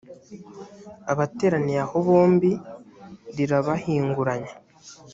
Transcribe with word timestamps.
abateraniye 1.11 1.79
aho 1.85 1.97
bombi 2.07 2.51
rirabahinguranya. 3.35 4.53